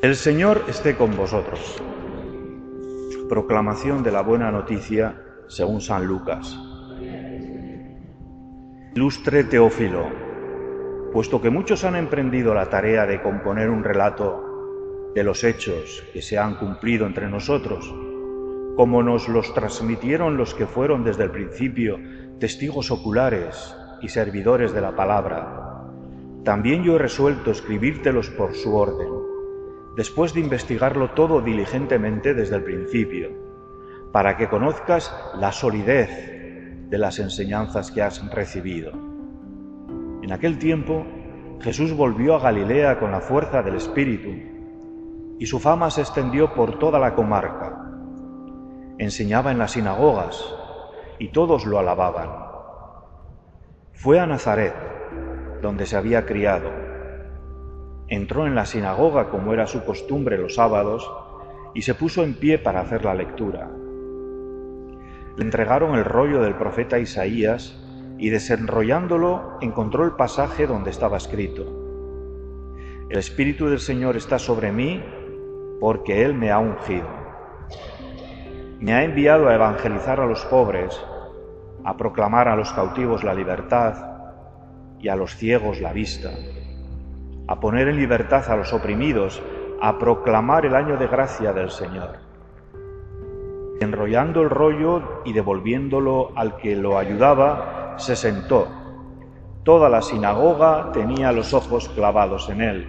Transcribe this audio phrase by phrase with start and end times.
[0.00, 1.82] El Señor esté con vosotros.
[3.28, 6.56] Proclamación de la buena noticia según San Lucas.
[8.94, 10.06] Ilustre Teófilo,
[11.12, 16.22] puesto que muchos han emprendido la tarea de componer un relato de los hechos que
[16.22, 17.92] se han cumplido entre nosotros,
[18.76, 21.98] como nos los transmitieron los que fueron desde el principio
[22.38, 25.88] testigos oculares y servidores de la palabra,
[26.44, 29.17] también yo he resuelto escribírtelos por su orden
[29.98, 33.30] después de investigarlo todo diligentemente desde el principio,
[34.12, 36.08] para que conozcas la solidez
[36.88, 38.92] de las enseñanzas que has recibido.
[40.22, 41.04] En aquel tiempo,
[41.62, 44.30] Jesús volvió a Galilea con la fuerza del Espíritu,
[45.40, 47.90] y su fama se extendió por toda la comarca.
[48.98, 50.40] Enseñaba en las sinagogas,
[51.18, 52.30] y todos lo alababan.
[53.94, 54.76] Fue a Nazaret,
[55.60, 56.70] donde se había criado,
[58.08, 61.10] entró en la sinagoga como era su costumbre los sábados
[61.74, 63.70] y se puso en pie para hacer la lectura.
[65.36, 67.78] Le entregaron el rollo del profeta Isaías
[68.18, 71.64] y desenrollándolo encontró el pasaje donde estaba escrito.
[73.10, 75.02] El Espíritu del Señor está sobre mí
[75.80, 77.06] porque Él me ha ungido.
[78.80, 80.98] Me ha enviado a evangelizar a los pobres,
[81.84, 83.94] a proclamar a los cautivos la libertad
[84.98, 86.30] y a los ciegos la vista
[87.48, 89.42] a poner en libertad a los oprimidos,
[89.80, 92.18] a proclamar el año de gracia del Señor.
[93.80, 98.68] Enrollando el rollo y devolviéndolo al que lo ayudaba, se sentó.
[99.64, 102.88] Toda la sinagoga tenía los ojos clavados en él.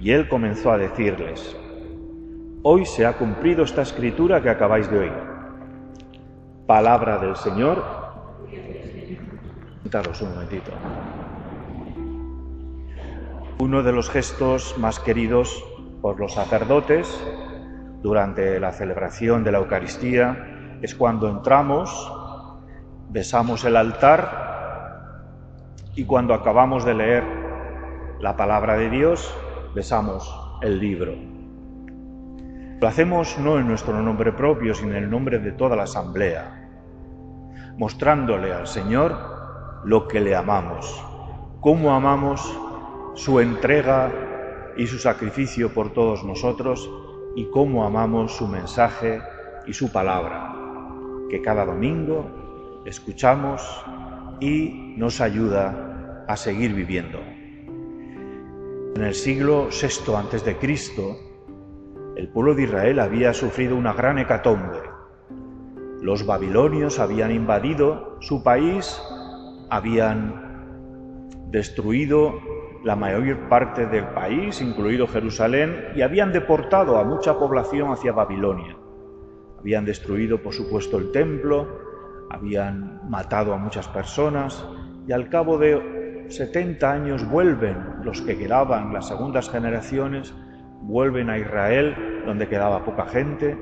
[0.00, 1.56] Y él comenzó a decirles,
[2.62, 5.12] Hoy se ha cumplido esta escritura que acabáis de oír.
[6.66, 7.82] Palabra del Señor.
[9.82, 10.72] Sentaros un momentito.
[13.58, 15.64] Uno de los gestos más queridos
[16.02, 17.08] por los sacerdotes
[18.02, 21.90] durante la celebración de la Eucaristía es cuando entramos,
[23.08, 25.22] besamos el altar
[25.94, 27.24] y cuando acabamos de leer
[28.20, 29.34] la palabra de Dios,
[29.74, 30.30] besamos
[30.60, 31.14] el libro.
[32.78, 36.68] Lo hacemos no en nuestro nombre propio, sino en el nombre de toda la asamblea,
[37.78, 39.16] mostrándole al Señor
[39.82, 41.02] lo que le amamos,
[41.62, 42.54] cómo amamos
[43.16, 44.12] su entrega
[44.76, 46.88] y su sacrificio por todos nosotros
[47.34, 49.20] y cómo amamos su mensaje
[49.66, 50.54] y su palabra,
[51.30, 53.62] que cada domingo escuchamos
[54.38, 57.18] y nos ayuda a seguir viviendo.
[58.94, 61.16] En el siglo VI Cristo,
[62.16, 64.80] el pueblo de Israel había sufrido una gran hecatombe.
[66.02, 69.00] Los babilonios habían invadido su país,
[69.70, 72.34] habían destruido
[72.86, 78.76] la mayor parte del país, incluido Jerusalén, y habían deportado a mucha población hacia Babilonia.
[79.58, 81.66] Habían destruido, por supuesto, el templo,
[82.30, 84.64] habían matado a muchas personas,
[85.08, 90.32] y al cabo de 70 años vuelven los que quedaban, las segundas generaciones,
[90.82, 93.58] vuelven a Israel, donde quedaba poca gente,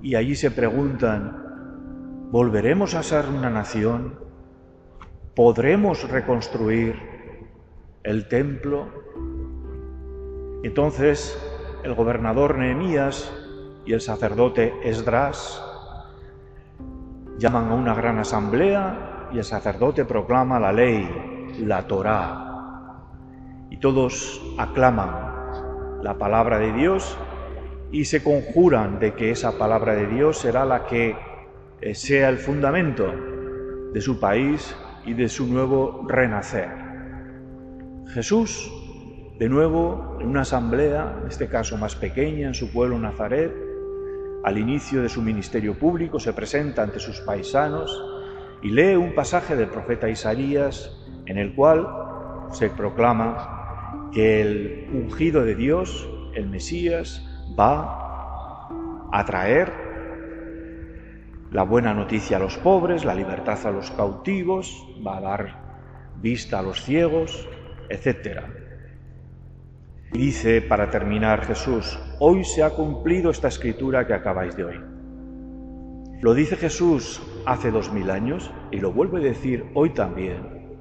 [0.00, 4.14] y allí se preguntan, ¿volveremos a ser una nación?
[5.34, 7.13] ¿Podremos reconstruir
[8.04, 8.86] el templo.
[10.62, 11.38] Entonces
[11.82, 13.32] el gobernador Nehemías
[13.84, 15.62] y el sacerdote Esdras
[17.38, 21.08] llaman a una gran asamblea y el sacerdote proclama la ley,
[21.58, 22.40] la Torá.
[23.70, 27.18] Y todos aclaman la palabra de Dios
[27.90, 31.16] y se conjuran de que esa palabra de Dios será la que
[31.80, 33.12] eh, sea el fundamento
[33.92, 36.83] de su país y de su nuevo renacer.
[38.08, 38.70] Jesús,
[39.38, 43.52] de nuevo, en una asamblea, en este caso más pequeña, en su pueblo Nazaret,
[44.44, 47.90] al inicio de su ministerio público, se presenta ante sus paisanos
[48.62, 50.90] y lee un pasaje del profeta Isaías
[51.26, 51.86] en el cual
[52.52, 57.26] se proclama que el ungido de Dios, el Mesías,
[57.58, 58.68] va
[59.12, 59.72] a traer
[61.50, 65.64] la buena noticia a los pobres, la libertad a los cautivos, va a dar
[66.20, 67.48] vista a los ciegos,
[67.88, 68.40] etc.
[70.12, 74.94] Dice para terminar Jesús, hoy se ha cumplido esta escritura que acabáis de oír.
[76.20, 80.78] Lo dice Jesús hace dos mil años y lo vuelve a decir hoy también.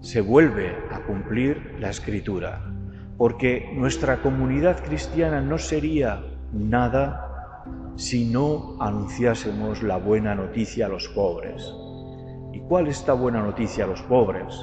[0.00, 2.72] Se vuelve a cumplir la escritura,
[3.18, 7.28] porque nuestra comunidad cristiana no sería nada
[7.96, 11.74] si no anunciásemos la buena noticia a los pobres.
[12.52, 14.54] ¿Y cuál es buena noticia a los pobres?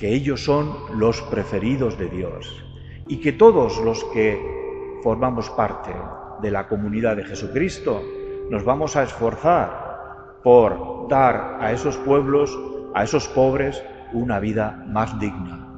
[0.00, 2.64] Que ellos son los preferidos de Dios
[3.06, 4.40] y que todos los que
[5.02, 5.94] formamos parte
[6.40, 8.02] de la comunidad de Jesucristo
[8.48, 12.58] nos vamos a esforzar por dar a esos pueblos,
[12.94, 15.68] a esos pobres, una vida más digna.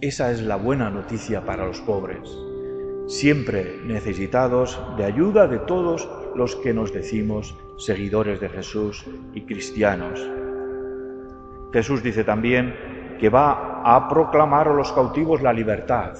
[0.00, 2.36] Esa es la buena noticia para los pobres,
[3.06, 10.20] siempre necesitados de ayuda de todos los que nos decimos seguidores de Jesús y cristianos.
[11.72, 16.14] Jesús dice también que va a proclamar a los cautivos la libertad.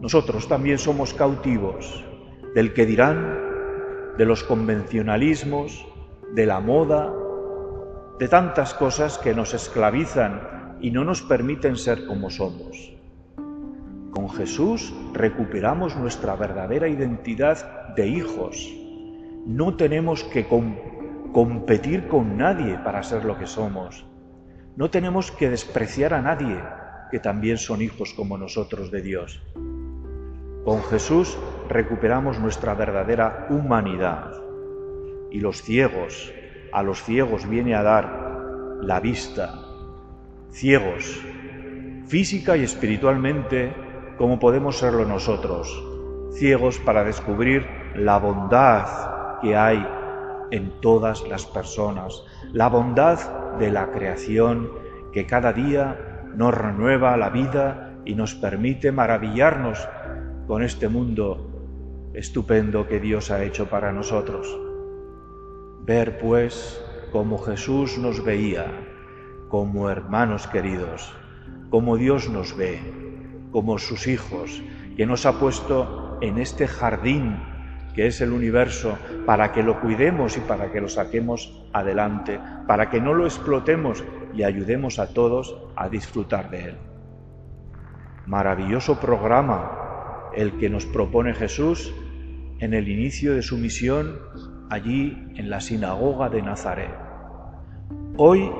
[0.00, 2.04] Nosotros también somos cautivos
[2.54, 3.38] del que dirán,
[4.16, 5.86] de los convencionalismos,
[6.32, 7.12] de la moda,
[8.18, 12.92] de tantas cosas que nos esclavizan y no nos permiten ser como somos.
[14.10, 18.72] Con Jesús recuperamos nuestra verdadera identidad de hijos.
[19.44, 20.46] No tenemos que
[21.32, 24.06] competir con nadie para ser lo que somos.
[24.76, 26.58] No tenemos que despreciar a nadie,
[27.10, 29.40] que también son hijos como nosotros de Dios.
[30.66, 34.32] Con Jesús recuperamos nuestra verdadera humanidad.
[35.30, 36.30] Y los ciegos,
[36.72, 39.62] a los ciegos viene a dar la vista.
[40.50, 41.24] Ciegos,
[42.06, 43.72] física y espiritualmente,
[44.18, 45.82] como podemos serlo nosotros,
[46.34, 49.86] ciegos para descubrir la bondad que hay
[50.50, 53.18] en todas las personas, la bondad
[53.58, 54.70] de la creación
[55.12, 59.88] que cada día nos renueva la vida y nos permite maravillarnos
[60.46, 64.46] con este mundo estupendo que Dios ha hecho para nosotros.
[65.84, 66.82] Ver pues
[67.12, 68.66] como Jesús nos veía,
[69.48, 71.14] como hermanos queridos,
[71.70, 72.80] como Dios nos ve,
[73.52, 74.62] como sus hijos,
[74.96, 77.38] que nos ha puesto en este jardín
[77.96, 82.38] que es el universo, para que lo cuidemos y para que lo saquemos adelante,
[82.68, 84.04] para que no lo explotemos
[84.34, 86.76] y ayudemos a todos a disfrutar de él.
[88.26, 91.92] Maravilloso programa el que nos propone Jesús
[92.58, 94.18] en el inicio de su misión
[94.70, 96.94] allí en la sinagoga de Nazaret.
[98.18, 98.50] Hoy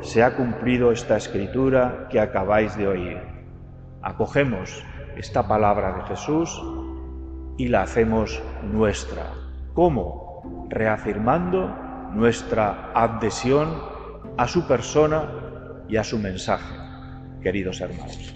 [0.00, 3.32] se ha cumplido esta escritura que acabáis de oír
[4.02, 4.84] acogemos
[5.16, 6.60] esta palabra de Jesús
[7.62, 8.42] y la hacemos
[8.72, 9.22] nuestra.
[9.72, 10.66] ¿Cómo?
[10.68, 11.72] Reafirmando
[12.12, 13.68] nuestra adhesión
[14.36, 15.30] a su persona
[15.88, 16.74] y a su mensaje,
[17.40, 18.34] queridos hermanos.